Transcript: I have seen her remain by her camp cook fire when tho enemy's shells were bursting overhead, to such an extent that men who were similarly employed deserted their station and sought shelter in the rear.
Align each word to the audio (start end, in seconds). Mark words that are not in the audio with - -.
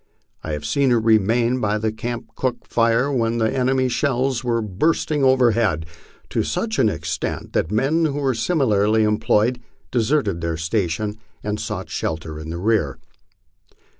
I 0.43 0.53
have 0.53 0.65
seen 0.65 0.89
her 0.89 0.99
remain 0.99 1.59
by 1.59 1.77
her 1.77 1.91
camp 1.91 2.31
cook 2.35 2.65
fire 2.67 3.11
when 3.11 3.37
tho 3.37 3.45
enemy's 3.45 3.91
shells 3.91 4.43
were 4.43 4.59
bursting 4.59 5.23
overhead, 5.23 5.85
to 6.31 6.41
such 6.41 6.79
an 6.79 6.89
extent 6.89 7.53
that 7.53 7.69
men 7.71 8.05
who 8.05 8.17
were 8.19 8.33
similarly 8.33 9.03
employed 9.03 9.61
deserted 9.91 10.41
their 10.41 10.57
station 10.57 11.17
and 11.43 11.59
sought 11.59 11.91
shelter 11.91 12.39
in 12.39 12.49
the 12.49 12.57
rear. 12.57 12.97